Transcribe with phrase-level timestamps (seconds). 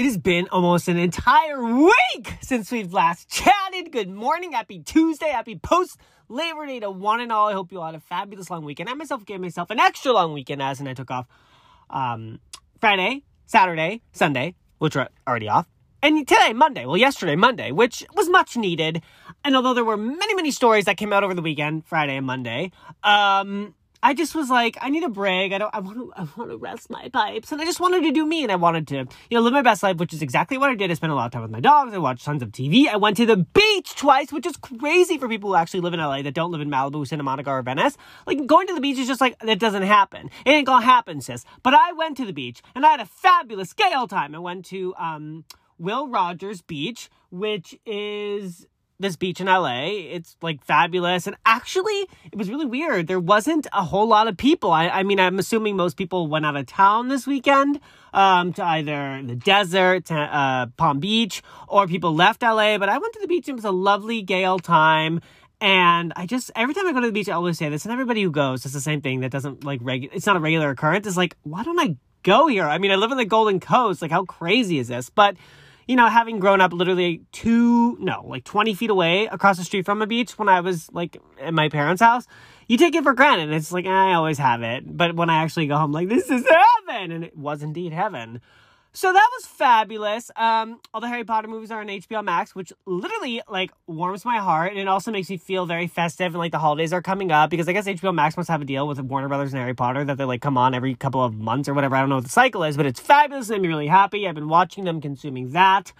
[0.00, 3.92] It has been almost an entire week since we've last chatted.
[3.92, 5.98] Good morning, happy Tuesday, happy post
[6.30, 7.48] Labor Day to one and all.
[7.48, 8.88] I hope you all had a fabulous long weekend.
[8.88, 11.26] I myself gave myself an extra long weekend as and I took off
[11.90, 12.40] um,
[12.80, 15.66] Friday, Saturday, Sunday, which were already off.
[16.02, 19.02] And today, Monday, well, yesterday, Monday, which was much needed.
[19.44, 22.24] And although there were many, many stories that came out over the weekend, Friday and
[22.24, 22.72] Monday,
[23.02, 25.52] um, I just was like, I need a break.
[25.52, 27.52] I don't, I want to, I want to rest my pipes.
[27.52, 29.62] And I just wanted to do me and I wanted to, you know, live my
[29.62, 30.90] best life, which is exactly what I did.
[30.90, 31.92] I spent a lot of time with my dogs.
[31.92, 32.86] I watched tons of TV.
[32.88, 36.00] I went to the beach twice, which is crazy for people who actually live in
[36.00, 37.96] LA that don't live in Malibu, Santa Monica, or Venice.
[38.26, 40.30] Like going to the beach is just like, that doesn't happen.
[40.46, 41.44] It ain't gonna happen, sis.
[41.62, 44.34] But I went to the beach and I had a fabulous gale time.
[44.34, 45.44] I went to, um,
[45.78, 48.66] Will Rogers Beach, which is
[49.00, 49.86] this beach in LA.
[49.86, 51.26] It's like fabulous.
[51.26, 53.06] And actually, it was really weird.
[53.06, 54.70] There wasn't a whole lot of people.
[54.70, 57.80] I, I mean, I'm assuming most people went out of town this weekend
[58.12, 62.78] um, to either the desert, to, uh, Palm Beach, or people left LA.
[62.78, 63.48] But I went to the beach.
[63.48, 65.20] And it was a lovely gale time.
[65.60, 67.92] And I just, every time I go to the beach, I always say this, and
[67.92, 70.70] everybody who goes, it's the same thing that doesn't like regular, it's not a regular
[70.70, 71.06] occurrence.
[71.06, 72.64] It's like, why don't I go here?
[72.64, 74.00] I mean, I live in the Golden Coast.
[74.00, 75.10] Like, how crazy is this?
[75.10, 75.36] But
[75.90, 79.84] you know, having grown up literally two, no, like 20 feet away across the street
[79.84, 82.28] from a beach when I was like at my parents' house,
[82.68, 83.52] you take it for granted.
[83.52, 84.84] It's like, I always have it.
[84.96, 86.46] But when I actually go home, like, this is
[86.86, 87.10] heaven.
[87.10, 88.40] And it was indeed heaven.
[88.92, 90.32] So that was fabulous.
[90.34, 94.38] Um, all the Harry Potter movies are on HBO Max, which literally like warms my
[94.38, 96.26] heart, and it also makes me feel very festive.
[96.26, 98.64] And like the holidays are coming up because I guess HBO Max must have a
[98.64, 101.34] deal with Warner Brothers and Harry Potter that they like come on every couple of
[101.34, 101.94] months or whatever.
[101.94, 103.48] I don't know what the cycle is, but it's fabulous.
[103.48, 104.26] It made me really happy.
[104.26, 105.92] I've been watching them, consuming that.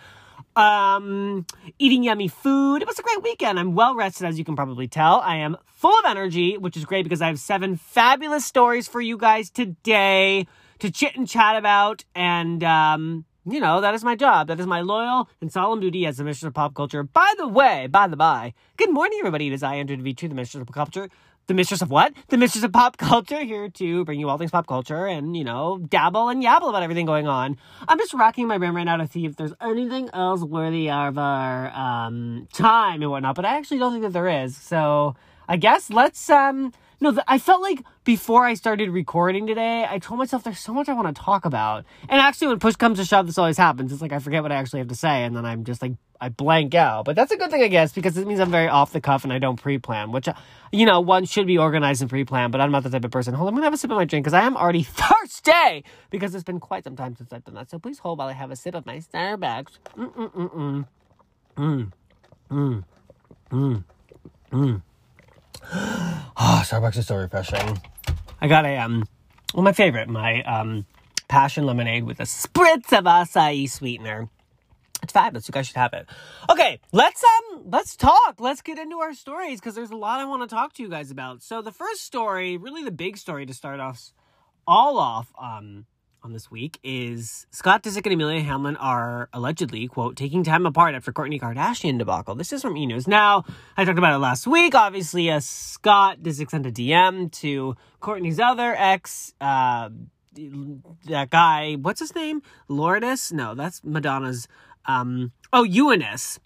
[0.57, 1.47] Um,
[1.79, 2.83] eating yummy food.
[2.83, 3.61] It was a great weekend.
[3.61, 5.21] I'm well rested, as you can probably tell.
[5.21, 9.01] I am full of energy, which is great because I have seven fabulous stories for
[9.01, 10.49] you guys today
[10.81, 12.05] to chit and chat about.
[12.15, 14.49] And, um, you know, that is my job.
[14.49, 17.03] That is my loyal and solemn duty as the mistress of pop culture.
[17.03, 19.47] By the way, by the by, good morning, everybody.
[19.47, 21.09] It is I, Andrew DeVitri, the mistress of pop culture.
[21.47, 22.13] The mistress of what?
[22.29, 25.43] The mistress of pop culture, here to bring you all things pop culture and, you
[25.43, 27.57] know, dabble and yabble about everything going on.
[27.89, 31.19] I'm just racking my brain right now to see if there's anything else worthy of
[31.19, 34.57] our um, time and whatnot, but I actually don't think that there is.
[34.57, 35.17] So
[35.49, 40.19] I guess let's um no, I felt like before I started recording today, I told
[40.19, 41.85] myself there's so much I want to talk about.
[42.09, 43.93] And actually, when push comes to shove, this always happens.
[43.93, 45.93] It's like I forget what I actually have to say, and then I'm just like,
[46.21, 47.07] I blank out.
[47.07, 49.25] But that's a good thing, I guess, because it means I'm very off the cuff
[49.25, 50.29] and I don't pre plan, which,
[50.73, 53.11] you know, one should be organized and pre plan, but I'm not the type of
[53.11, 53.33] person.
[53.33, 54.83] Hold on, I'm going to have a sip of my drink because I am already
[54.85, 57.71] thirsty because it's been quite some time since I've done that.
[57.71, 59.79] So please hold while I have a sip of my Starbucks.
[59.97, 60.87] Mm mm mm mm.
[61.57, 61.93] Mm.
[62.51, 62.85] Mm.
[63.51, 63.85] Mm.
[64.53, 64.83] Mm.
[65.73, 66.33] Oh,
[66.65, 67.81] Starbucks is so refreshing.
[68.41, 69.07] I got a um,
[69.55, 70.87] well, my favorite, my um,
[71.29, 74.29] passion lemonade with a spritz of acai sweetener.
[75.03, 75.49] It's fabulous.
[75.49, 76.07] You guys should have it.
[76.51, 78.37] Okay, let's um, let's talk.
[78.39, 80.89] Let's get into our stories because there's a lot I want to talk to you
[80.89, 81.43] guys about.
[81.43, 84.13] So the first story, really the big story to start off,
[84.67, 85.87] all off, um,
[86.23, 90.95] on this week is Scott Disick and Amelia Hamlin are allegedly, quote, taking time apart
[90.95, 92.35] after Kourtney Kardashian debacle.
[92.35, 92.87] This is from E!
[92.87, 93.07] News.
[93.07, 93.45] Now,
[93.77, 94.75] I talked about it last week.
[94.75, 99.91] Obviously, uh, Scott Disick sent a DM to Kourtney's other ex, uh,
[101.07, 102.43] that guy, what's his name?
[102.69, 103.33] Lourdes?
[103.33, 104.49] No, that's Madonna's,
[104.87, 106.39] um, oh, Younes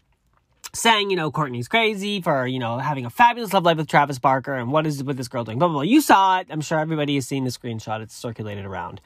[0.74, 4.18] saying, you know, Kourtney's crazy for, you know, having a fabulous love life with Travis
[4.18, 5.82] Barker and what is with this girl doing, blah, blah, blah.
[5.82, 6.48] You saw it.
[6.50, 8.00] I'm sure everybody has seen the screenshot.
[8.00, 9.00] It's circulated around.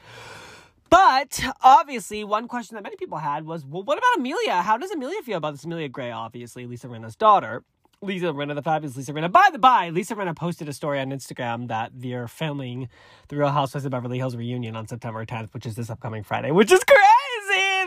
[0.89, 4.61] But obviously, one question that many people had was, well, what about Amelia?
[4.61, 5.63] How does Amelia feel about this?
[5.63, 7.63] Amelia Gray, obviously, Lisa Rinna's daughter.
[8.01, 9.29] Lisa Rinna, the fabulous Lisa Rinna.
[9.29, 12.87] By the by, Lisa Rinna posted a story on Instagram that they're filming
[13.27, 16.51] the Real Housewives of Beverly Hills reunion on September 10th, which is this upcoming Friday,
[16.51, 16.99] which is crazy!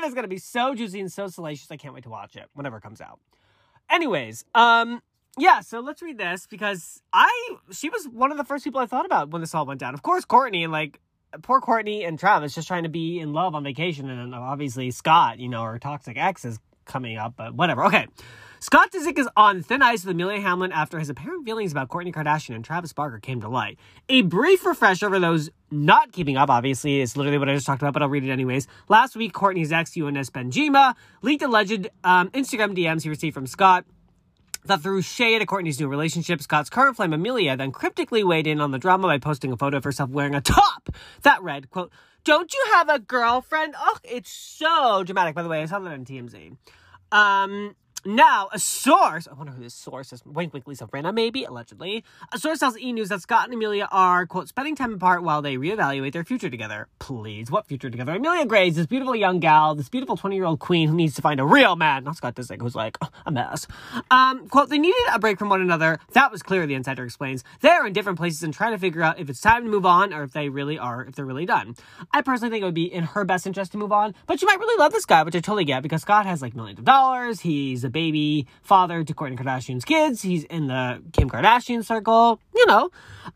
[0.05, 1.71] It's gonna be so juicy and so salacious.
[1.71, 3.21] I can't wait to watch it whenever it comes out.
[3.89, 5.01] Anyways, um,
[5.39, 7.31] yeah, so let's read this because I
[7.71, 9.95] she was one of the first people I thought about when this all went down.
[9.95, 11.01] Of course, Kourtney, and like
[11.43, 15.39] poor Kourtney and Travis just trying to be in love on vacation, and obviously Scott,
[15.39, 17.85] you know, her toxic ex is coming up, but whatever.
[17.87, 18.07] Okay.
[18.61, 22.13] Scott Disick is on thin ice with Amelia Hamlin after his apparent feelings about Kourtney
[22.13, 23.77] Kardashian and Travis Barker came to light.
[24.09, 27.83] A brief refresher for those not keeping up, obviously, is literally what I just talked
[27.83, 28.69] about, but I'll read it anyways.
[28.89, 33.85] Last week, Kourtney's ex, Younes Benjima, leaked alleged um, Instagram DMs he received from Scott
[34.65, 36.41] that threw shade at Kourtney's new relationship.
[36.41, 39.79] Scott's current flame, Amelia, then cryptically weighed in on the drama by posting a photo
[39.79, 40.91] of herself wearing a top
[41.23, 41.93] that read, quote,
[42.25, 43.75] Don't you have a girlfriend?
[43.77, 45.35] Oh, it's so dramatic.
[45.35, 46.57] By the way, I saw that on TMZ.
[47.11, 50.25] Um, now, a source, I wonder who this source is.
[50.27, 52.03] Wink, wink, Lisa Rinna, maybe, allegedly.
[52.33, 52.93] A source tells E!
[52.93, 56.51] News that Scott and Amelia are, quote, spending time apart while they reevaluate their future
[56.51, 56.89] together.
[56.99, 58.15] Please, what future together?
[58.15, 61.15] Amelia Gray is this beautiful young gal, this beautiful 20 year old queen who needs
[61.15, 63.69] to find a real man, not Scott Disick, who's like, oh, a mess.
[64.11, 66.01] Um, quote, they needed a break from one another.
[66.13, 67.45] That was clear, the insider explains.
[67.61, 70.13] They're in different places and trying to figure out if it's time to move on
[70.13, 71.77] or if they really are, if they're really done.
[72.13, 74.47] I personally think it would be in her best interest to move on, but she
[74.47, 76.85] might really love this guy, which I totally get because Scott has like millions of
[76.85, 77.41] dollars.
[77.41, 80.23] He's a baby father to Kourtney Kardashian's kids.
[80.23, 82.41] He's in the Kim Kardashian circle.
[82.55, 82.91] You know,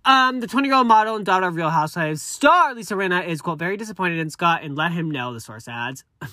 [0.05, 3.41] um, the 20 year old model and daughter of Real Housewives star Lisa Rinna is
[3.41, 5.32] quote very disappointed in Scott and let him know.
[5.32, 6.05] The source adds.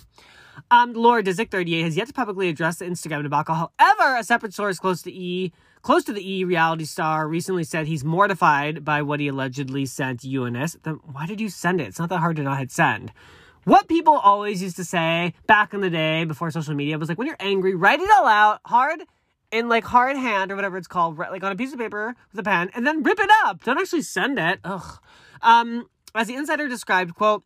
[0.71, 3.55] Um, Lord Disick, 38, has yet to publicly address the Instagram debacle.
[3.55, 7.87] However, a separate source close to E, close to the E reality star, recently said
[7.87, 10.77] he's mortified by what he allegedly sent Younes.
[10.83, 11.87] Then why did you send it?
[11.87, 13.11] It's not that hard to not hit send.
[13.65, 17.17] What people always used to say back in the day before social media was like,
[17.17, 19.01] when you're angry, write it all out hard
[19.51, 22.39] in like hard hand or whatever it's called, like on a piece of paper with
[22.39, 23.63] a pen, and then rip it up.
[23.63, 24.59] Don't actually send it.
[24.63, 24.99] Ugh.
[25.41, 27.43] Um, as the insider described, quote,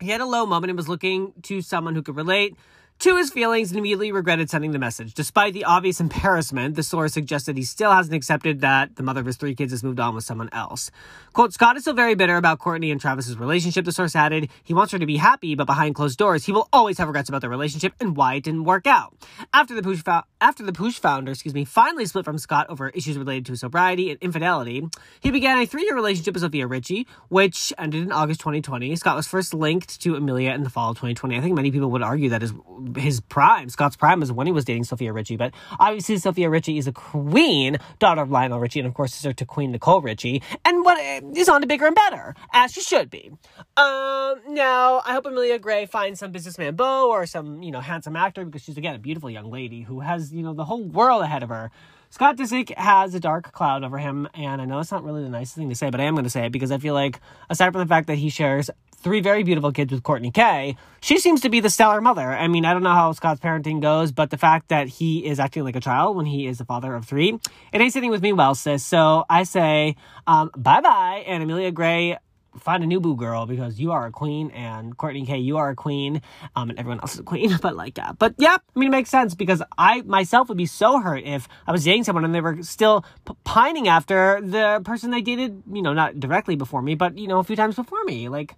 [0.00, 2.56] he had a low moment and was looking to someone who could relate
[3.00, 5.14] to his feelings and immediately regretted sending the message.
[5.14, 9.26] Despite the obvious embarrassment, the source suggested he still hasn't accepted that the mother of
[9.26, 10.90] his three kids has moved on with someone else.
[11.32, 14.50] Quote, Scott is still very bitter about Kourtney and Travis's relationship, the source added.
[14.62, 17.30] He wants her to be happy, but behind closed doors, he will always have regrets
[17.30, 19.16] about their relationship and why it didn't work out.
[19.54, 22.90] After the Poosh, fo- after the Poosh founder, excuse me, finally split from Scott over
[22.90, 24.86] issues related to sobriety and infidelity,
[25.20, 28.94] he began a three-year relationship with Sofia Richie, which ended in August 2020.
[28.96, 31.38] Scott was first linked to Amelia in the fall of 2020.
[31.38, 32.52] I think many people would argue that his
[32.96, 35.36] his prime, Scott's prime, is when he was dating Sofia Richie.
[35.36, 39.32] But obviously, Sofia Richie is a queen, daughter of Lionel Richie, and of course, sister
[39.32, 40.98] to Queen Nicole Richie, and what
[41.36, 43.30] is on to bigger and better, as she should be.
[43.76, 48.16] Um, now, I hope Amelia Gray finds some businessman beau or some, you know, handsome
[48.16, 51.22] actor because she's again a beautiful young lady who has, you know, the whole world
[51.22, 51.70] ahead of her.
[52.12, 55.28] Scott Disick has a dark cloud over him, and I know it's not really the
[55.28, 57.20] nicest thing to say, but I am going to say it because I feel like,
[57.48, 58.68] aside from the fact that he shares
[59.00, 62.32] three very beautiful kids with Kourtney K, she seems to be the stellar mother.
[62.32, 65.40] I mean, I don't know how Scott's parenting goes, but the fact that he is
[65.40, 67.38] acting like a child when he is the father of three,
[67.72, 68.84] it ain't sitting with me well, sis.
[68.84, 72.18] So I say um, bye bye, and Amelia Gray
[72.58, 75.70] find a new boo girl because you are a queen and Kourtney K, you are
[75.70, 76.20] a queen,
[76.56, 77.56] um, and everyone else is a queen.
[77.60, 80.66] But like, yeah, but yeah, I mean, it makes sense because I myself would be
[80.66, 84.80] so hurt if I was dating someone and they were still p- pining after the
[84.84, 87.76] person they dated, you know, not directly before me, but you know, a few times
[87.76, 88.28] before me.
[88.28, 88.56] Like,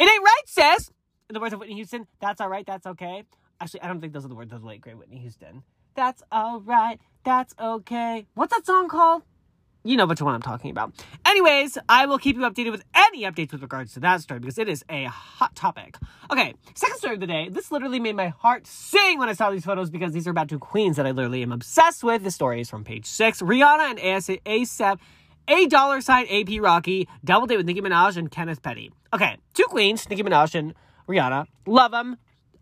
[0.00, 0.90] it ain't right, sis.
[1.28, 3.22] In the words of Whitney Houston, that's all right, that's okay.
[3.60, 5.62] Actually, I don't think those are the words of the late great Whitney Houston.
[5.94, 8.26] That's all right, that's okay.
[8.34, 9.22] What's that song called?
[9.84, 10.92] you know which one I'm talking about.
[11.24, 14.58] Anyways, I will keep you updated with any updates with regards to that story because
[14.58, 15.96] it is a hot topic.
[16.30, 17.48] Okay, second story of the day.
[17.48, 20.48] This literally made my heart sing when I saw these photos because these are about
[20.48, 22.22] two queens that I literally am obsessed with.
[22.22, 23.40] The story is from page six.
[23.40, 23.98] Rihanna and
[24.44, 24.98] ASAP,
[25.50, 28.90] a dollar sign AP Rocky, double date with Nicki Minaj and Kenneth Petty.
[29.12, 30.74] Okay, two queens, Nicki Minaj and
[31.08, 31.46] Rihanna.
[31.66, 32.16] Love them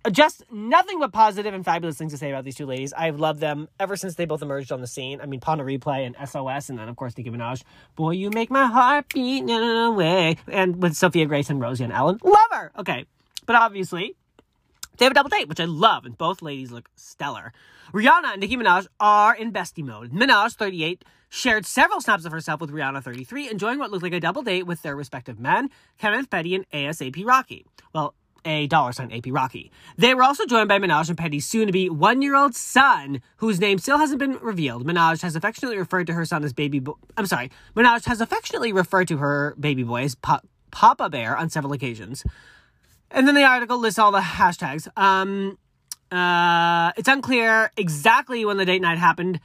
[0.05, 2.93] uh, just nothing but positive and fabulous things to say about these two ladies.
[2.93, 5.21] I've loved them ever since they both emerged on the scene.
[5.21, 7.63] I mean, de Replay and SOS, and then, of course, Nicki Minaj.
[7.97, 10.37] Boy, you make my heart beat in a way.
[10.47, 12.19] And with Sophia Grace and Rosie and Ellen.
[12.23, 12.73] Love her!
[12.79, 13.07] Okay.
[13.47, 14.15] But obviously,
[14.99, 17.53] they have a double date, which I love, and both ladies look stellar.
[17.93, 20.13] Rihanna and Nicki Minaj are in bestie mode.
[20.13, 24.21] Minaj, 38, shared several snaps of herself with Rihanna, 33, enjoying what looked like a
[24.21, 27.65] double date with their respective men, Kenneth Petty and ASAP Rocky.
[27.95, 28.15] Well,
[28.45, 29.71] a dollar sign AP Rocky.
[29.97, 33.21] They were also joined by Minaj and Petty's soon to be one year old son,
[33.37, 34.87] whose name still hasn't been revealed.
[34.87, 36.95] Minaj has affectionately referred to her son as baby boy.
[37.17, 37.51] I'm sorry.
[37.77, 40.41] Minaj has affectionately referred to her baby boy as pa-
[40.71, 42.25] Papa Bear on several occasions.
[43.11, 44.89] And then the article lists all the hashtags.
[44.97, 45.59] Um,
[46.11, 49.41] uh, it's unclear exactly when the date night happened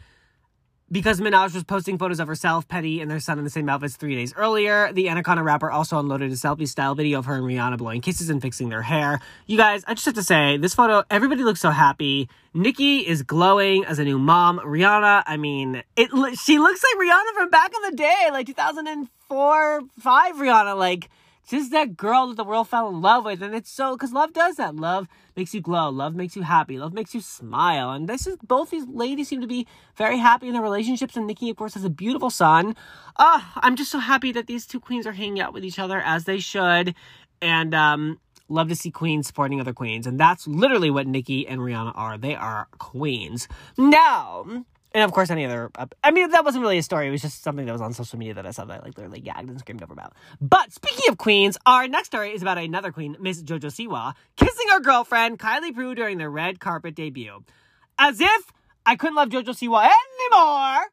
[0.94, 3.96] because Minaj was posting photos of herself, Petty, and their son in the same outfits
[3.96, 4.94] three days earlier.
[4.94, 8.30] The Anaconda rapper also unloaded a selfie style video of her and Rihanna blowing kisses
[8.30, 9.20] and fixing their hair.
[9.48, 12.30] You guys, I just have to say, this photo, everybody looks so happy.
[12.54, 14.60] Nicki is glowing as a new mom.
[14.60, 19.82] Rihanna, I mean, it she looks like Rihanna from back in the day, like 2004,
[20.00, 21.10] 5 Rihanna, like
[21.48, 23.42] just that girl that the world fell in love with.
[23.42, 24.76] And it's so, because love does that.
[24.76, 25.90] Love makes you glow.
[25.90, 26.78] Love makes you happy.
[26.78, 27.92] Love makes you smile.
[27.92, 31.18] And this is, both these ladies seem to be very happy in their relationships.
[31.18, 32.76] And Nicki, of course, has a beautiful son.
[33.18, 36.00] Oh, I'm just so happy that these two queens are hanging out with each other
[36.00, 36.96] as they should.
[37.42, 38.20] And, um,
[38.50, 40.06] love to see queens supporting other queens.
[40.06, 42.18] And that's literally what Nicki and Rihanna are.
[42.18, 43.48] They are queens.
[43.78, 45.72] Now, and of course, any other.
[45.76, 47.08] Uh, I mean, that wasn't really a story.
[47.08, 48.98] It was just something that was on social media that I saw that I like
[48.98, 50.14] literally gagged and screamed over about.
[50.40, 54.68] But speaking of queens, our next story is about another queen, Miss JoJo Siwa, kissing
[54.72, 57.44] her girlfriend Kylie Prew during their red carpet debut,
[57.98, 58.52] as if
[58.86, 60.86] I couldn't love JoJo Siwa anymore.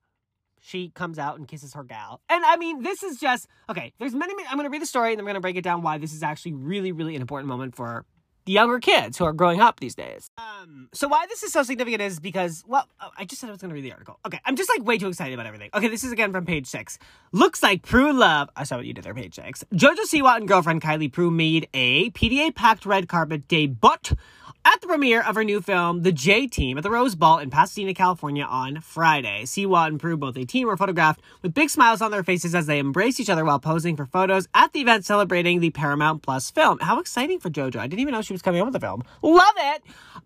[0.63, 2.21] She comes out and kisses her gal.
[2.29, 3.93] And I mean, this is just okay.
[3.99, 5.65] There's many, many I'm going to read the story and I'm going to break it
[5.65, 8.05] down why this is actually really, really an important moment for
[8.45, 10.31] the younger kids who are growing up these days.
[10.39, 13.53] Um, so why this is so significant is because, well, oh, I just said I
[13.53, 14.19] was going to read the article.
[14.27, 15.71] Okay, I'm just like way too excited about everything.
[15.75, 16.99] Okay, this is again from page six.
[17.33, 18.51] Looks like Prew Love.
[18.57, 19.65] I saw what you did there, page six.
[19.73, 24.17] Jojo Siwa and girlfriend Kylie Prew made a PDA packed red carpet debut
[24.65, 27.51] at the premiere of her new film, The J Team, at the Rose Bowl in
[27.51, 29.43] Pasadena, California on Friday.
[29.45, 32.79] Siwa and Prew, both 18, were photographed with big smiles on their faces as they
[32.79, 36.79] embraced each other while posing for photos at the event celebrating the Paramount Plus film.
[36.81, 37.77] How exciting for JoJo.
[37.77, 39.03] I didn't even know she was coming out with the film.
[39.23, 39.83] Love it!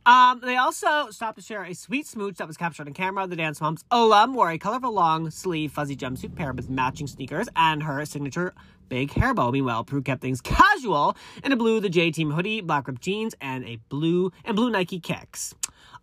[0.07, 3.27] Um, they also stopped to share a sweet smooch that was captured on camera.
[3.27, 7.49] The Dance Moms alum wore a colorful long sleeve fuzzy jumpsuit paired with matching sneakers
[7.57, 8.55] and her signature
[8.89, 9.51] big hair bow.
[9.51, 13.35] Meanwhile, Prew kept things casual in a blue the J Team hoodie, black ripped jeans,
[13.41, 15.55] and a blue and blue Nike kicks.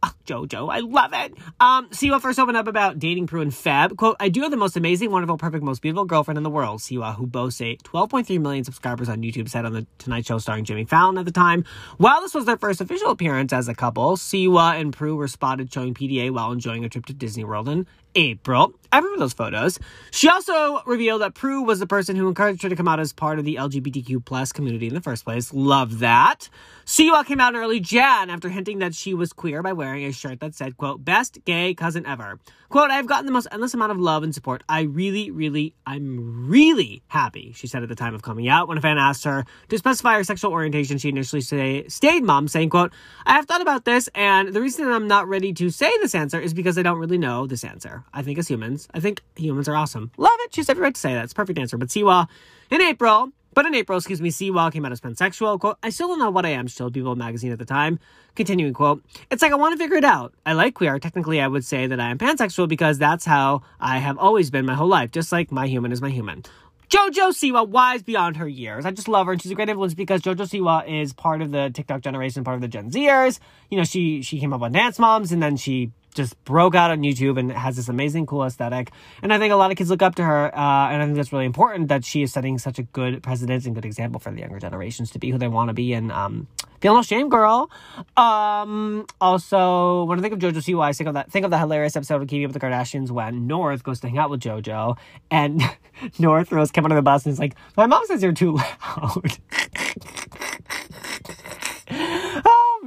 [0.04, 1.34] Oh, Jojo, I love it.
[1.60, 3.96] Um, Siwa first opened up about dating Prew and Feb.
[3.98, 6.80] Quote, I do have the most amazing, wonderful, perfect, most beautiful girlfriend in the world.
[6.80, 10.66] Siwa, who boasts a 12.3 million subscribers on YouTube, said on the Tonight Show starring
[10.66, 11.66] Jimmy Fallon at the time.
[11.98, 15.72] While this was their first official appearance as a couple, Siwa and Prew were spotted
[15.72, 18.74] showing PDA while enjoying a trip to Disney World in April.
[18.92, 19.80] I remember those photos.
[20.12, 23.14] She also revealed that Prew was the person who encouraged her to come out as
[23.14, 25.54] part of the LGBTQ plus community in the first place.
[25.54, 26.50] Love that.
[26.86, 30.12] Siwa came out in early Jan after hinting that she was queer by wearing a
[30.12, 32.38] shirt that said, quote, best gay cousin ever.
[32.68, 34.64] Quote, I've gotten the most endless amount of love and support.
[34.70, 38.70] I really, really, I'm really happy, she said at the time of coming out.
[38.70, 42.48] When a fan asked her to specify her sexual orientation, she initially say, stayed mom,
[42.48, 42.94] saying, quote,
[43.26, 46.40] I have thought about this, and the reason I'm not ready to say this answer
[46.40, 48.06] is because I don't really know this answer.
[48.14, 50.12] I think as humans, I think humans are awesome.
[50.18, 50.54] Love it.
[50.54, 51.24] She's every right to say that.
[51.24, 51.78] It's perfect answer.
[51.78, 52.28] But Siwa,
[52.70, 55.60] in April, but in April, excuse me, Siwa came out as pansexual.
[55.60, 58.00] Quote, I still don't know what I am, she told People magazine at the time.
[58.36, 60.34] Continuing, quote, It's like I want to figure it out.
[60.46, 61.00] I like queer.
[61.00, 64.66] Technically, I would say that I am pansexual because that's how I have always been
[64.66, 66.44] my whole life, just like my human is my human.
[66.92, 68.86] Jojo Siwa, wise beyond her years.
[68.86, 71.52] I just love her, and she's a great influence because Jojo Siwa is part of
[71.52, 73.40] the TikTok generation, part of the Gen Zers.
[73.70, 76.92] You know, she she came up on Dance Moms, and then she just broke out
[76.92, 78.92] on YouTube and has this amazing, cool aesthetic.
[79.22, 81.16] And I think a lot of kids look up to her, uh, and I think
[81.16, 84.32] that's really important that she is setting such a good precedent and good example for
[84.32, 86.48] the younger generations to be who they want to be and um,
[86.82, 87.70] feel no shame, girl.
[88.18, 91.96] Um, also, when I think of JoJo Siwa, think of that think of the hilarious
[91.96, 94.98] episode of Keeping Up with the Kardashians when North goes to hang out with JoJo,
[95.30, 95.62] and
[96.20, 99.38] North throws Kim under the bus and is like, "My mom says you're too loud."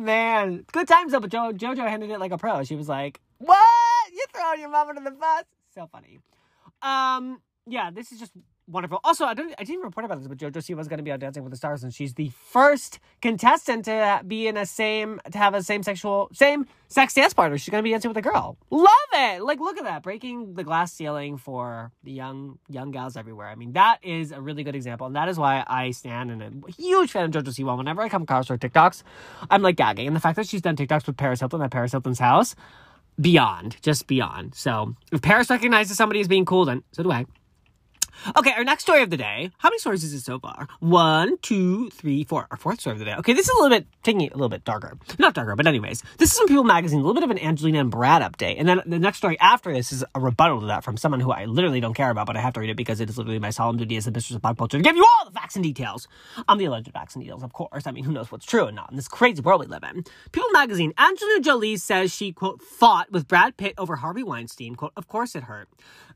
[0.04, 0.64] man.
[0.72, 2.62] Good times though, but jo- JoJo handled it like a pro.
[2.64, 3.58] She was like, What?
[4.12, 5.44] You're throwing your mom under the bus?
[5.74, 6.20] So funny.
[6.82, 8.32] Um, yeah, this is just
[8.68, 9.00] wonderful.
[9.04, 11.10] Also, I, don't, I didn't report about this, but JoJo Siwa was going to be
[11.10, 15.20] on Dancing with the Stars, and she's the first contestant to be in a same,
[15.30, 17.58] to have a same sexual, same sex dance partner.
[17.58, 18.56] She's going to be dancing with a girl.
[18.70, 19.42] Love it!
[19.42, 23.48] Like, look at that, breaking the glass ceiling for the young, young gals everywhere.
[23.48, 26.42] I mean, that is a really good example, and that is why I stand and
[26.42, 27.76] I'm a huge fan of JoJo Siwa.
[27.76, 29.02] Whenever I come across her TikToks,
[29.50, 31.92] I'm like gagging, and the fact that she's done TikToks with Paris Hilton at Paris
[31.92, 32.54] Hilton's house,
[33.20, 34.54] beyond, just beyond.
[34.54, 37.26] So, if Paris recognizes somebody as being cool, then so do I.
[38.36, 39.50] Okay, our next story of the day.
[39.58, 40.68] How many stories is this so far?
[40.80, 42.46] One, two, three, four.
[42.50, 43.14] Our fourth story of the day.
[43.16, 44.96] Okay, this is a little bit taking it a little bit darker.
[45.18, 47.00] Not darker, but anyways, this is from People Magazine.
[47.00, 49.72] A little bit of an Angelina and Brad update, and then the next story after
[49.72, 52.36] this is a rebuttal to that from someone who I literally don't care about, but
[52.36, 54.36] I have to read it because it is literally my solemn duty as the mistress
[54.36, 56.08] of pop culture to give you all the facts and details.
[56.48, 57.86] On the alleged facts and details, of course.
[57.86, 60.04] I mean, who knows what's true and not in this crazy world we live in.
[60.32, 60.92] People Magazine.
[60.98, 64.74] Angelina Jolie says she quote fought with Brad Pitt over Harvey Weinstein.
[64.76, 65.68] Quote, of course it hurt.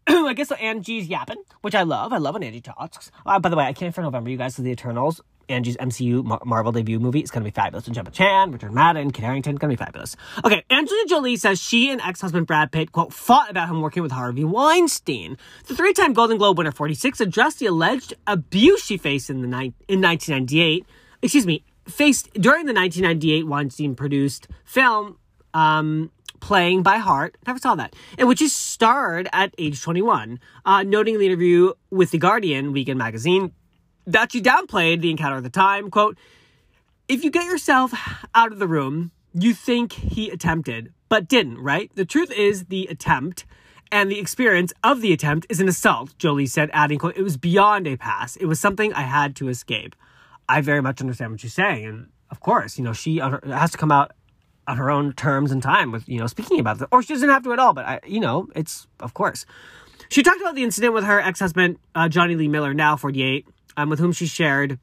[0.26, 2.12] I guess Angie's yapping, which I love.
[2.12, 3.10] I love when Angie talks.
[3.26, 5.20] Uh, by the way, I can't for November, you guys, for the Eternals.
[5.50, 7.86] Angie's MCU Mar- Marvel debut movie is going to be fabulous.
[7.86, 10.16] And Gemma Chan, Richard Madden, Kit Harington, going to be fabulous.
[10.44, 14.12] Okay, Angelina Jolie says she and ex-husband Brad Pitt, quote, fought about him working with
[14.12, 15.36] Harvey Weinstein.
[15.66, 19.74] The three-time Golden Globe winner, 46, addressed the alleged abuse she faced in, the ni-
[19.88, 20.84] in 1998,
[21.22, 25.16] excuse me, faced during the 1998 Weinstein-produced film,
[25.54, 26.10] um,
[26.40, 31.14] Playing by Heart, never saw that, And which he starred at age 21, uh, noting
[31.14, 33.52] in the interview with The Guardian Weekend magazine
[34.06, 35.90] that she downplayed the encounter at the time.
[35.90, 36.16] Quote,
[37.08, 37.92] if you get yourself
[38.34, 41.90] out of the room, you think he attempted, but didn't, right?
[41.94, 43.44] The truth is the attempt
[43.90, 47.36] and the experience of the attempt is an assault, Jolie said, adding, quote, it was
[47.36, 48.36] beyond a pass.
[48.36, 49.96] It was something I had to escape.
[50.48, 51.86] I very much understand what she's saying.
[51.86, 54.12] And of course, you know, she has to come out
[54.68, 56.88] on her own terms and time with, you know, speaking about it.
[56.92, 59.46] Or she doesn't have to at all, but I, you know, it's, of course.
[60.10, 63.46] She talked about the incident with her ex-husband, uh, Jonny Lee Miller, now 48,
[63.76, 64.78] um, with whom she shared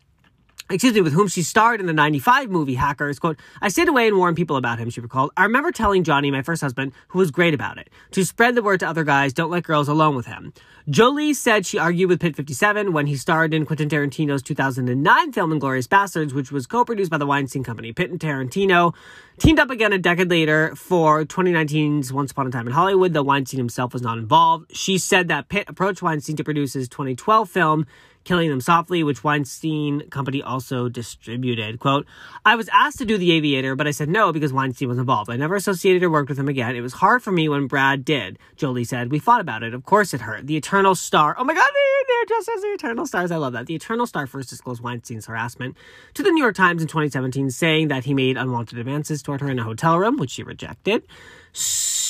[0.69, 4.07] excuse me, with whom she starred in the 95 movie Hackers, quote, I stayed away
[4.07, 5.31] and warned people about him, she recalled.
[5.37, 8.63] I remember telling Johnny, my first husband, who was great about it, to spread the
[8.63, 10.53] word to other guys, don't let girls alone with him.
[10.89, 15.51] Jolie said she argued with Pitt 57 when he starred in Quentin Tarantino's 2009 film
[15.51, 17.91] Inglourious Basterds, which was co-produced by the Weinstein Company.
[17.91, 18.93] Pitt and Tarantino
[19.39, 23.23] teamed up again a decade later for 2019's Once Upon a Time in Hollywood, though
[23.23, 24.75] Weinstein himself was not involved.
[24.75, 27.87] She said that Pitt approached Weinstein to produce his 2012 film
[28.25, 31.79] Killing Them Softly, which Weinstein Company also distributed.
[31.79, 32.05] Quote,
[32.43, 35.29] I was asked to do The Aviator, but I said no because Weinstein was involved.
[35.29, 36.75] I never associated or worked with him again.
[36.75, 39.11] It was hard for me when Brad did, Jolie said.
[39.11, 39.73] We fought about it.
[39.73, 40.47] Of course it hurt.
[40.47, 41.35] The Eternal Star.
[41.37, 41.69] Oh my God,
[42.07, 43.31] they're just as the Eternal Stars.
[43.31, 43.67] I love that.
[43.67, 45.77] The Eternal Star first disclosed Weinstein's harassment
[46.15, 49.49] to the New York Times in 2017, saying that he made unwanted advances toward her
[49.49, 51.03] in a hotel room, which she rejected.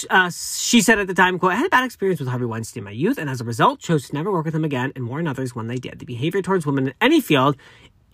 [0.10, 2.82] Uh, she said at the time, quote, I had a bad experience with Harvey Weinstein
[2.82, 5.08] in my youth, and as a result, chose to never work with him again and
[5.08, 6.00] warn others when they did.
[6.00, 7.56] The behavior towards women in any field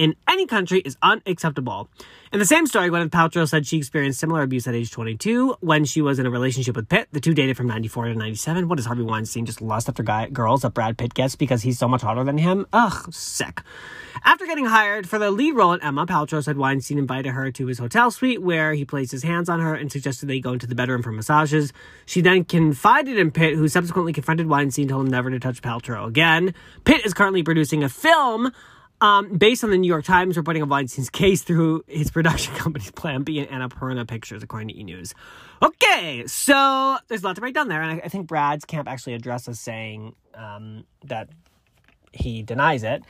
[0.02, 1.88] in any country is unacceptable.
[2.34, 5.86] In the same story, Gwyneth Paltrow said she experienced similar abuse at age 22 when
[5.86, 7.08] she was in a relationship with Pitt.
[7.12, 8.68] The two dated from 94 to 97.
[8.68, 11.78] What does Harvey Weinstein just lust after guy, girls that Brad Pitt gets because he's
[11.78, 12.66] so much hotter than him?
[12.74, 13.62] Ugh, sick.
[14.24, 17.68] After getting hired for the lead role in Emma, Paltrow said Weinstein invited her to
[17.68, 20.66] his hotel suite where he placed his hands on her and suggested they go into
[20.66, 21.74] the bedroom for massages.
[22.08, 26.08] She then confided in Pitt, who subsequently confronted Weinstein, told him never to touch Paltrow
[26.08, 26.56] again.
[26.86, 28.52] Pitt is currently producing a film
[29.02, 32.92] um, based on the New York Times reporting of Weinstein's case through his production company's
[32.92, 34.84] Plan B and Annapurna Pictures, according to E!
[34.84, 35.14] News.
[35.62, 38.88] Okay, so there's a lot to break down there, and I, I think Brad's camp
[38.88, 41.30] actually addresses saying um, that
[42.14, 43.04] he denies it.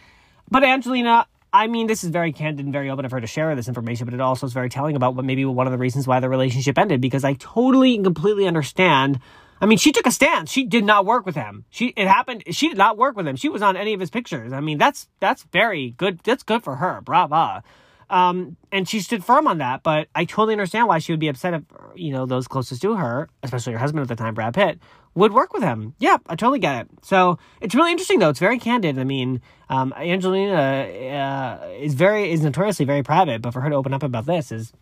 [0.50, 3.53] But Angelina, I mean, this is very candid and very open of her to share
[3.55, 6.07] this information, but it also is very telling about what maybe one of the reasons
[6.07, 9.19] why the relationship ended, because I totally and completely understand
[9.62, 10.50] I mean, she took a stance.
[10.50, 11.65] She did not work with him.
[11.70, 12.44] She it happened.
[12.50, 13.36] She did not work with him.
[13.36, 14.51] She was on any of his pictures.
[14.51, 16.20] I mean, that's that's very good.
[16.24, 17.01] That's good for her.
[17.01, 17.63] Brava.
[18.10, 19.84] Um, and she stood firm on that.
[19.84, 21.63] But I totally understand why she would be upset if
[21.96, 24.80] you know those closest to her, especially her husband at the time, Brad Pitt,
[25.13, 25.94] would work with him.
[26.00, 26.89] Yeah, I totally get it.
[27.03, 28.30] So it's really interesting though.
[28.30, 28.98] It's very candid.
[28.98, 33.75] I mean, um, Angelina uh, is very is notoriously very private, but for her to
[33.75, 34.74] open up about this is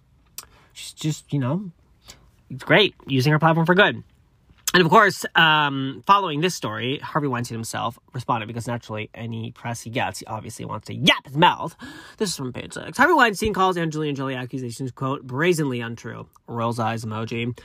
[0.71, 1.71] she's just you know
[2.49, 4.03] it's great using her platform for good.
[4.71, 9.81] And of course, um, following this story, Harvey Weinstein himself responded because naturally, any press
[9.81, 11.75] he gets, he obviously wants to yap his mouth.
[12.17, 12.97] This is from page six.
[12.97, 16.27] Harvey Weinstein calls Angelina Jolie accusations, quote, brazenly untrue.
[16.47, 17.57] Rolls eyes emoji.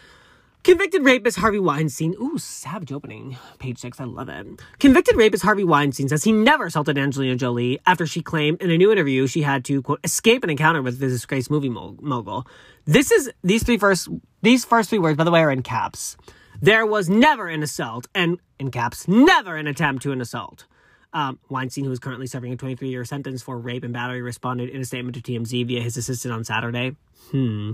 [0.62, 2.14] Convicted rapist Harvey Weinstein.
[2.18, 3.36] Ooh, savage opening.
[3.58, 4.46] Page six, I love it.
[4.78, 8.78] Convicted rapist Harvey Weinstein says he never assaulted Angelina Jolie after she claimed in a
[8.78, 12.46] new interview she had to, quote, escape an encounter with the disgraced movie mogul.
[12.86, 14.08] This is, these three first,
[14.40, 16.16] these first three words, by the way, are in caps.
[16.64, 20.64] There was never an assault, and in caps, never an attempt to an assault.
[21.12, 24.70] Um, Weinstein, who is currently serving a 23 year sentence for rape and battery, responded
[24.70, 26.96] in a statement to TMZ via his assistant on Saturday.
[27.30, 27.72] Hmm.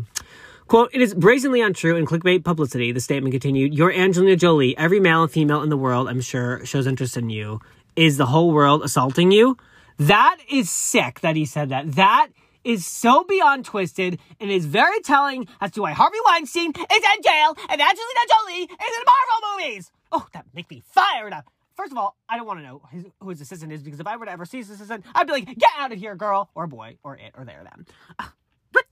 [0.66, 2.90] Quote, it is brazenly untrue and clickbait publicity.
[2.90, 4.76] The statement continued, You're Angelina Jolie.
[4.76, 7.60] Every male and female in the world, I'm sure, shows interest in you.
[7.94, 9.56] Is the whole world assaulting you?
[9.98, 11.92] That is sick that he said that.
[11.92, 12.30] That
[12.64, 17.22] is so beyond twisted and is very telling as to why Harvey Weinstein is in
[17.22, 19.92] jail and Angelina Jolie is in Marvel movies.
[20.12, 21.50] Oh, that makes me fired up.
[21.74, 24.06] First of all, I don't want to know his, who his assistant is because if
[24.06, 26.50] I were to ever see his assistant, I'd be like, get out of here, girl,
[26.54, 27.86] or boy, or it, or there, or them.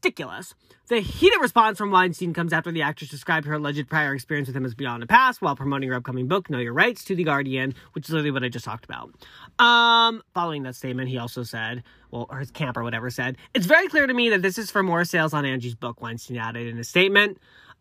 [0.02, 0.54] Ridiculous.
[0.88, 4.56] The heated response from Weinstein comes after the actress described her alleged prior experience with
[4.56, 7.24] him as beyond the past while promoting her upcoming book, Know Your Rights, to The
[7.24, 9.10] Guardian, which is literally what I just talked about.
[9.58, 11.82] Um, following that statement, he also said,
[12.12, 14.70] well, or his camp or whatever said, it's very clear to me that this is
[14.70, 17.38] for more sales on Angie's book, Weinstein added in a statement.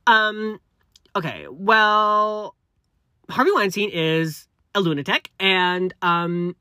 [0.07, 0.59] Um,
[1.15, 2.55] okay, well,
[3.29, 6.55] Harvey Weinstein is a lunatic, and um,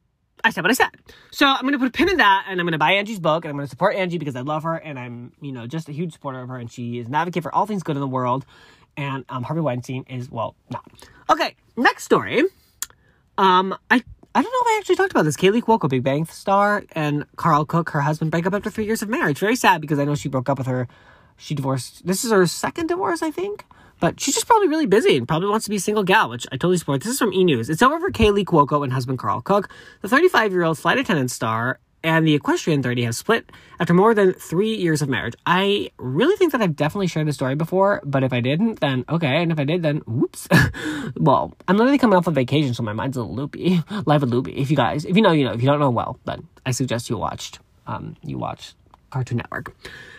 [0.47, 0.91] I said what I said.
[1.33, 3.51] So I'm gonna put a pin in that, and I'm gonna buy Angie's book, and
[3.51, 6.13] I'm gonna support Angie because I love her, and I'm you know just a huge
[6.13, 8.47] supporter of her, and she is an advocate for all things good in the world.
[8.97, 10.85] And um, Harvey Weinstein is well not.
[11.29, 12.45] Okay, next story.
[13.37, 14.03] Um, I
[14.35, 15.37] I don't know if I actually talked about this.
[15.37, 19.03] Kaley Cuoco, Big Bang star, and Karl Cook, her husband, break up after three years
[19.03, 19.39] of marriage.
[19.39, 20.87] Very sad because I know she broke up with her.
[21.37, 22.07] She divorced.
[22.07, 23.65] This is her second divorce, I think.
[24.01, 26.47] But she's just probably really busy and probably wants to be a single gal, which
[26.53, 27.03] I totally support.
[27.03, 27.45] This is from E!
[27.45, 27.71] News.
[27.71, 29.71] It's over for Kaley Cuoco and husband Karl Cook.
[30.03, 34.15] The 35 year old flight attendant star and the equestrian 30 have split after more
[34.15, 35.35] than three years of marriage.
[35.45, 39.05] I really think that I've definitely shared this story before, but if I didn't, then
[39.09, 39.43] okay.
[39.43, 40.47] And if I did, then whoops.
[41.17, 43.83] well, I'm literally coming off of vacation, so my mind's a little loopy.
[44.07, 44.53] Live a loopy.
[44.53, 45.53] If you guys, if you know, you know.
[45.53, 48.77] If you don't know, well, then I suggest you watched, um, you watched
[49.11, 49.75] Cartoon Network.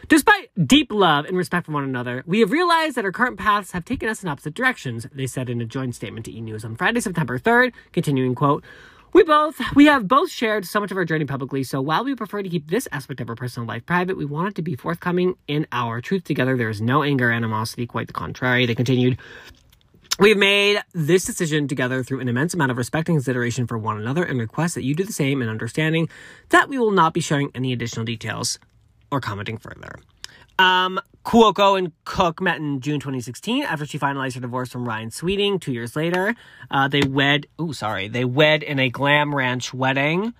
[0.09, 3.71] Despite deep love and respect for one another, we have realized that our current paths
[3.71, 6.39] have taken us in opposite directions, they said in a joint statement to E!
[6.39, 8.63] News on Friday, September 3rd, continuing, quote,
[9.11, 12.15] We both we have both shared so much of our journey publicly, so while we
[12.15, 15.35] prefer to keep this aspect of our personal life private, we wanted to be forthcoming
[15.45, 16.55] in our truth together.
[16.55, 18.65] There is no anger, or animosity, quite the contrary.
[18.65, 19.17] They continued.
[20.19, 23.99] We've made this decision together through an immense amount of respect and consideration for one
[23.99, 26.07] another and request that you do the same in understanding
[26.49, 28.57] that we will not be sharing any additional details
[29.11, 29.99] or commenting further.
[30.59, 30.99] Um,
[31.33, 35.59] and Cook met in June 2016 after she finalized her divorce from Ryan Sweeting.
[35.59, 36.35] Two years later,
[36.71, 37.47] uh, they wed.
[37.59, 40.33] Oh, sorry, they wed in a glam ranch wedding.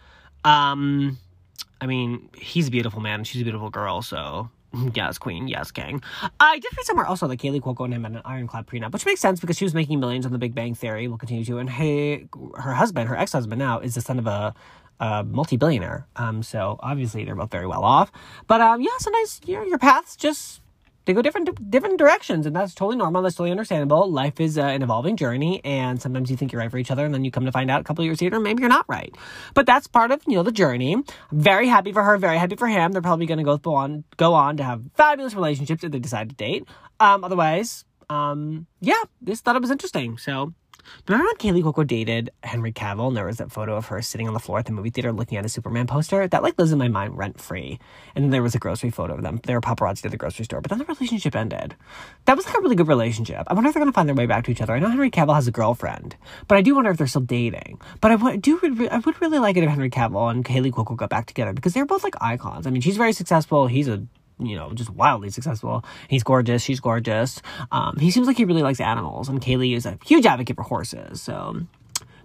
[0.44, 1.18] Um,
[1.82, 3.20] I mean, he's a beautiful man.
[3.20, 4.02] And she's a beautiful girl.
[4.02, 4.50] So
[4.94, 5.48] yes, queen.
[5.48, 6.02] Yes, king.
[6.40, 9.06] I did read somewhere also that Kaley Cuoco and him had an ironclad prenup, which
[9.06, 11.08] makes sense because she was making millions on The Big Bang Theory.
[11.08, 14.54] We'll continue to, and hey, her husband, her ex-husband now, is the son of a
[15.00, 16.08] a multi-billionaire.
[16.16, 18.12] Um, so obviously they're both very well off.
[18.48, 20.62] But um, yeah, sometimes you know, your paths just
[21.08, 23.22] they go different different directions, and that's totally normal.
[23.22, 24.12] That's totally understandable.
[24.12, 27.06] Life is uh, an evolving journey, and sometimes you think you're right for each other,
[27.06, 29.16] and then you come to find out a couple years later, maybe you're not right.
[29.54, 30.98] But that's part of you know the journey.
[31.32, 32.92] Very happy for her, very happy for him.
[32.92, 36.30] They're probably going to go on go on to have fabulous relationships if they decide
[36.30, 36.66] to date.
[37.00, 40.18] Um, otherwise, um, yeah, just thought it was interesting.
[40.18, 40.54] So
[41.06, 44.02] But remember when Kaley Cuoco dated Henry Cavill and there was that photo of her
[44.02, 46.28] sitting on the floor at the movie theater looking at a Superman poster?
[46.28, 47.80] That like lives in my mind rent free.
[48.16, 49.40] And then there was a grocery photo of them.
[49.44, 51.76] They were paparazzi at the grocery store, but then the relationship ended.
[52.26, 53.44] That was like a really good relationship.
[53.48, 54.74] I wonder if they're gonna find their way back to each other.
[54.74, 56.16] I know Henry Cavill has a girlfriend,
[56.48, 57.80] but I do wonder if they're still dating.
[58.02, 58.60] But I would do
[58.92, 61.74] I would really like it if Henry Cavill and Kaley Cuoco got back together because
[61.74, 62.68] they're both like icons.
[62.68, 63.68] I mean, she's very successful.
[63.68, 64.04] He's a
[64.40, 65.84] you know, just wildly successful.
[66.08, 66.62] He's gorgeous.
[66.62, 67.42] She's gorgeous.
[67.72, 70.64] Um, he seems like he really likes animals, and Kaley is a huge advocate for
[70.64, 71.22] horses.
[71.22, 71.62] So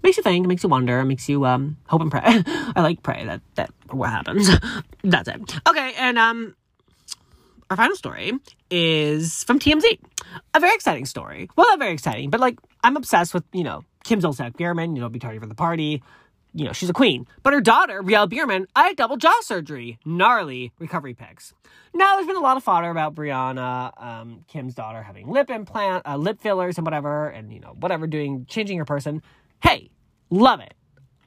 [0.02, 2.22] makes you think, makes you wonder, makes you um hope and pray.
[2.24, 4.50] I like pray that that what happens.
[5.04, 5.54] That's it.
[5.68, 6.54] Okay, and um,
[7.70, 8.32] our final story
[8.70, 9.98] is from TMZ.
[10.54, 11.48] A very exciting story.
[11.56, 14.96] Well, not very exciting, but like I'm obsessed with you know Kim Zolciak Biermann.
[14.96, 16.02] You know, be tardy for the party
[16.54, 17.26] you know, she's a queen.
[17.42, 19.98] But her daughter, Brielle Biermann, I had double jaw surgery.
[20.04, 21.54] Gnarly recovery pics.
[21.94, 26.06] Now, there's been a lot of fodder about Brianna, um, Kim's daughter, having lip implant,
[26.06, 29.22] uh, lip fillers and whatever, and, you know, whatever, doing, changing her person.
[29.62, 29.90] Hey,
[30.30, 30.74] love it.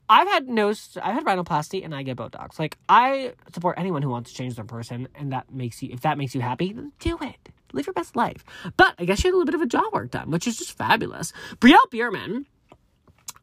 [0.08, 2.60] I've had nose, I've had rhinoplasty, and I get Botox.
[2.60, 6.02] Like, I support anyone who wants to change their person, and that makes you, if
[6.02, 7.50] that makes you happy, then do it.
[7.74, 8.44] Live your best life.
[8.78, 10.58] But I guess she had a little bit of a jaw work done, which is
[10.58, 11.34] just fabulous.
[11.60, 12.46] Brielle Biermann,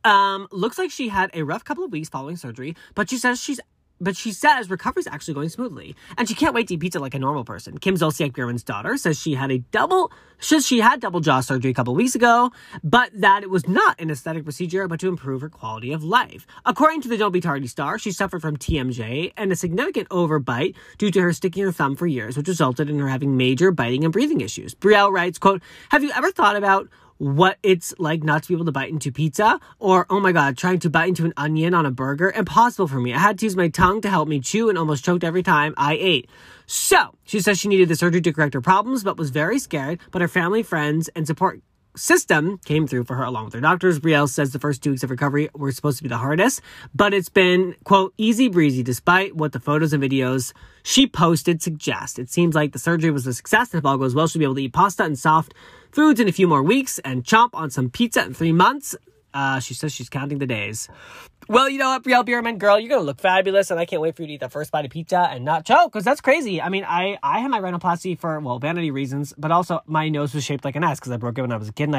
[0.04, 3.40] um, looks like she had a rough couple of weeks following surgery, but she says
[3.40, 3.60] she's
[4.02, 7.14] but she says recovery's actually going smoothly, and she can't wait to eat pizza like
[7.14, 7.78] a normal person.
[7.78, 10.10] Kim Zolciak Biermann's daughter says she had a double
[10.40, 12.50] says she had double jaw surgery a couple weeks ago,
[12.82, 16.48] but that it was not an aesthetic procedure, but to improve her quality of life.
[16.64, 20.74] According to the Don't Be Tardy star, she suffered from TMJ and a significant overbite
[20.98, 24.02] due to her sticking her thumb for years, which resulted in her having major biting
[24.02, 24.74] and breathing issues.
[24.74, 26.88] Brielle writes, quote, Have you ever thought about
[27.22, 30.58] what it's like not to be able to bite into pizza or oh my god
[30.58, 32.32] trying to bite into an onion on a burger?
[32.32, 33.14] Impossible for me.
[33.14, 35.72] I had to use my tongue to help me chew and almost choked every time
[35.76, 36.28] i ate.
[36.66, 40.00] So she says she needed the surgery to correct her problems but was very scared
[40.10, 41.60] but her family friends and support
[41.96, 44.00] system came through for her along with her doctors.
[44.00, 46.60] Brielle says the first two weeks of recovery were supposed to be the hardest,
[46.94, 50.52] but it's been, quote, easy breezy despite what the photos and videos
[50.82, 52.18] she posted suggest.
[52.18, 54.44] It seems like the surgery was a success and if all goes well, she'll be
[54.44, 55.54] able to eat pasta and soft
[55.90, 58.96] foods in a few more weeks and chomp on some pizza in three months.
[59.34, 60.88] Uh, she says she's counting the days.
[61.48, 64.14] Well, you know what, Brielle Biermann, girl, you're gonna look fabulous, and I can't wait
[64.14, 66.62] for you to eat the first bite of pizza and not choke, because that's crazy.
[66.62, 70.34] I mean, I I had my rhinoplasty for well vanity reasons, but also my nose
[70.34, 71.96] was shaped like an S because I broke it when I was a kid, and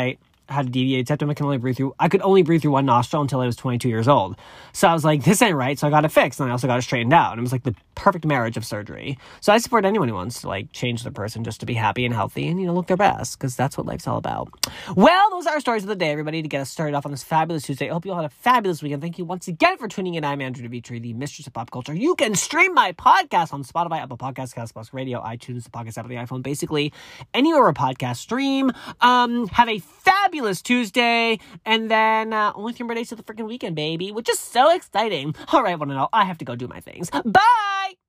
[0.49, 1.29] had a deviated septum.
[1.29, 1.95] I can only breathe through.
[1.99, 4.35] I could only breathe through one nostril until I was 22 years old.
[4.73, 5.77] So I was like, this ain't right.
[5.77, 7.31] So I got it fixed, and I also got it straightened out.
[7.31, 9.17] And it was like the perfect marriage of surgery.
[9.41, 12.05] So I support anyone who wants to like change their person just to be happy
[12.05, 14.49] and healthy and you know look their best because that's what life's all about.
[14.95, 16.41] Well, those are our stories of the day, everybody.
[16.41, 17.89] To get us started off on this fabulous Tuesday.
[17.89, 19.01] I hope you all had a fabulous weekend.
[19.01, 20.23] Thank you once again for tuning in.
[20.23, 21.93] I'm Andrew DeVitri, the mistress of pop culture.
[21.93, 26.05] You can stream my podcast on Spotify, Apple Podcasts, Castbox Radio, iTunes, the podcast app
[26.05, 26.91] on the iPhone, basically
[27.33, 28.71] anywhere a podcast stream.
[29.01, 29.79] Um, have a
[30.33, 31.37] fabulous Tuesday.
[31.63, 34.73] And then uh, only three more days to the freaking weekend, baby, which is so
[34.73, 35.35] exciting.
[35.53, 37.11] All right, one and all, I have to go do my things.
[37.11, 38.02] Bye!